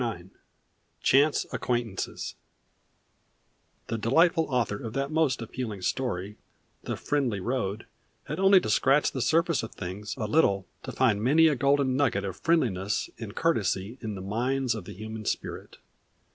IX 0.01 0.29
CHANCE 1.03 1.45
ACQUAINTANCES 1.53 2.33
The 3.85 3.99
delightful 3.99 4.45
author 4.49 4.77
of 4.81 4.93
that 4.93 5.11
most 5.11 5.43
appealing 5.43 5.83
story, 5.83 6.37
"The 6.85 6.97
Friendly 6.97 7.39
Road," 7.39 7.85
had 8.23 8.39
only 8.39 8.59
to 8.61 8.69
scratch 8.71 9.11
the 9.11 9.21
surface 9.21 9.61
of 9.61 9.73
things 9.75 10.15
a 10.17 10.25
little 10.25 10.65
to 10.81 10.91
find 10.91 11.21
many 11.21 11.45
a 11.45 11.55
golden 11.55 11.95
nugget 11.95 12.25
of 12.25 12.39
friendliness 12.39 13.11
and 13.19 13.35
courtesy 13.35 13.99
in 14.01 14.15
the 14.15 14.21
mines 14.21 14.73
of 14.73 14.85
the 14.85 14.93
human 14.93 15.23
spirit. 15.23 15.77